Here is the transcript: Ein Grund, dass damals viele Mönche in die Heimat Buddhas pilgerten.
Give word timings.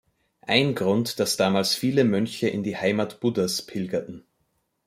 Ein 0.47 0.73
Grund, 0.73 1.19
dass 1.19 1.37
damals 1.37 1.75
viele 1.75 2.05
Mönche 2.05 2.47
in 2.49 2.63
die 2.63 2.75
Heimat 2.75 3.19
Buddhas 3.19 3.61
pilgerten. 3.61 4.23